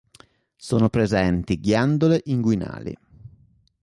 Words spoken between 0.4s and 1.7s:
Sono presenti